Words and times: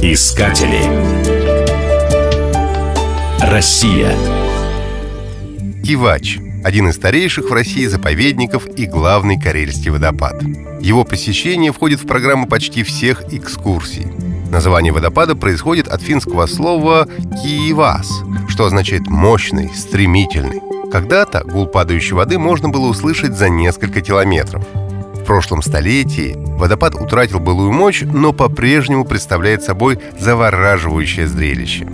Искатели. 0.00 0.84
Россия. 3.40 4.12
Кивач– 5.84 6.38
один 6.64 6.86
из 6.90 6.94
старейших 6.94 7.50
в 7.50 7.52
России 7.52 7.86
заповедников 7.86 8.68
и 8.76 8.86
главный 8.86 9.36
карельский 9.40 9.90
водопад. 9.90 10.40
Его 10.80 11.02
посещение 11.02 11.72
входит 11.72 12.00
в 12.00 12.06
программу 12.06 12.46
почти 12.46 12.84
всех 12.84 13.32
экскурсий. 13.32 14.06
Название 14.48 14.92
водопада 14.92 15.34
происходит 15.34 15.88
от 15.88 16.02
финского 16.02 16.46
слова 16.46 17.08
«киевас», 17.42 18.22
что 18.46 18.66
означает 18.66 19.08
«мощный», 19.08 19.72
«стремительный». 19.74 20.60
Когда-то 20.92 21.42
гул 21.42 21.66
падающей 21.66 22.12
воды 22.12 22.38
можно 22.38 22.68
было 22.68 22.86
услышать 22.86 23.36
за 23.36 23.48
несколько 23.48 24.00
километров. 24.00 24.64
В 25.24 25.26
прошлом 25.26 25.62
столетии 25.62 26.36
водопад 26.58 26.94
утратил 26.96 27.40
былую 27.40 27.72
мощь, 27.72 28.02
но 28.02 28.34
по-прежнему 28.34 29.06
представляет 29.06 29.62
собой 29.62 29.98
завораживающее 30.20 31.26
зрелище. 31.26 31.88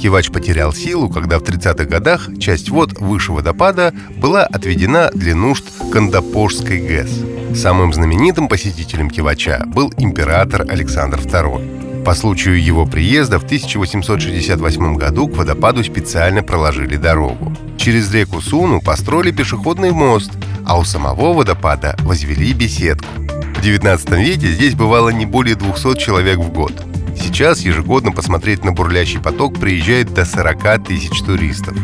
Кивач 0.00 0.30
потерял 0.30 0.72
силу, 0.72 1.10
когда 1.10 1.40
в 1.40 1.42
30-х 1.42 1.84
годах 1.86 2.28
часть 2.38 2.68
вод 2.68 2.92
выше 3.00 3.32
водопада 3.32 3.92
была 4.18 4.44
отведена 4.44 5.10
для 5.12 5.34
нужд 5.34 5.64
Кандапожской 5.92 6.78
ГЭС. 6.78 7.10
Самым 7.56 7.92
знаменитым 7.92 8.46
посетителем 8.46 9.10
Кивача 9.10 9.64
был 9.66 9.92
император 9.98 10.64
Александр 10.68 11.18
II. 11.18 12.04
По 12.04 12.14
случаю 12.14 12.62
его 12.62 12.86
приезда 12.86 13.40
в 13.40 13.44
1868 13.46 14.94
году 14.94 15.26
к 15.26 15.36
водопаду 15.36 15.82
специально 15.82 16.44
проложили 16.44 16.94
дорогу. 16.94 17.52
Через 17.78 18.14
реку 18.14 18.40
Суну 18.40 18.80
построили 18.80 19.32
пешеходный 19.32 19.90
мост, 19.90 20.30
а 20.66 20.78
у 20.78 20.84
самого 20.84 21.32
водопада 21.32 21.96
возвели 22.00 22.52
беседку. 22.52 23.08
В 23.56 23.62
19 23.62 24.10
веке 24.10 24.48
здесь 24.48 24.74
бывало 24.74 25.10
не 25.10 25.24
более 25.24 25.54
200 25.54 25.98
человек 25.98 26.38
в 26.38 26.50
год. 26.52 26.72
Сейчас 27.18 27.60
ежегодно 27.60 28.12
посмотреть 28.12 28.64
на 28.64 28.72
бурлящий 28.72 29.20
поток 29.20 29.58
приезжает 29.58 30.12
до 30.12 30.24
40 30.24 30.84
тысяч 30.84 31.22
туристов. 31.22 31.76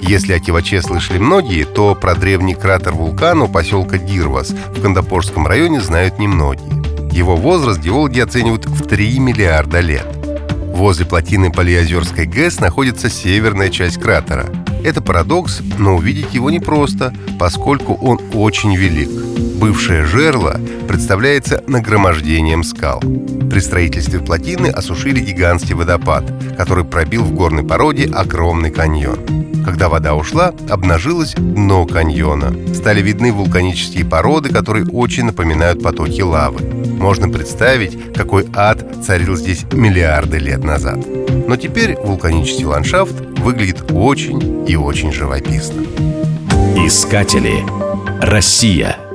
Если 0.00 0.32
о 0.32 0.40
Киваче 0.40 0.80
слышали 0.80 1.18
многие, 1.18 1.64
то 1.64 1.94
про 1.94 2.14
древний 2.14 2.54
кратер 2.54 2.92
вулкана 2.92 3.44
у 3.44 3.48
поселка 3.48 3.98
Дирвас 3.98 4.50
в 4.50 4.80
Кандапорском 4.80 5.46
районе 5.46 5.80
знают 5.80 6.18
немногие. 6.18 6.80
Его 7.12 7.36
возраст 7.36 7.80
геологи 7.80 8.20
оценивают 8.20 8.66
в 8.66 8.86
3 8.86 9.18
миллиарда 9.18 9.80
лет. 9.80 10.06
Возле 10.72 11.04
плотины 11.04 11.52
Полиозерской 11.52 12.24
ГЭС 12.24 12.60
находится 12.60 13.10
северная 13.10 13.68
часть 13.68 14.00
кратера. 14.00 14.46
Это 14.84 15.02
парадокс, 15.02 15.60
но 15.78 15.96
увидеть 15.96 16.34
его 16.34 16.50
непросто, 16.50 17.12
поскольку 17.38 17.94
он 17.94 18.18
очень 18.32 18.74
велик. 18.74 19.10
Бывшее 19.60 20.06
жерло 20.06 20.58
представляется 20.88 21.62
нагромождением 21.66 22.64
скал. 22.64 23.00
При 23.00 23.60
строительстве 23.60 24.20
плотины 24.20 24.68
осушили 24.68 25.20
гигантский 25.20 25.74
водопад, 25.74 26.24
который 26.56 26.84
пробил 26.84 27.24
в 27.24 27.32
горной 27.32 27.62
породе 27.62 28.10
огромный 28.10 28.70
каньон. 28.70 29.18
Когда 29.64 29.90
вода 29.90 30.14
ушла, 30.14 30.54
обнажилось 30.70 31.34
дно 31.34 31.84
каньона. 31.84 32.54
Стали 32.74 33.02
видны 33.02 33.32
вулканические 33.32 34.06
породы, 34.06 34.48
которые 34.48 34.86
очень 34.86 35.24
напоминают 35.24 35.82
потоки 35.82 36.22
лавы. 36.22 36.64
Можно 36.98 37.28
представить, 37.28 38.14
какой 38.14 38.46
ад 38.54 38.84
царил 39.04 39.36
здесь 39.36 39.64
миллиарды 39.72 40.38
лет 40.38 40.64
назад. 40.64 40.98
Но 41.50 41.56
теперь 41.56 41.96
вулканический 41.96 42.64
ландшафт 42.64 43.22
выглядит 43.40 43.90
очень 43.90 44.68
и 44.68 44.76
очень 44.76 45.12
живописно. 45.12 45.82
Искатели. 46.76 47.64
Россия. 48.20 49.09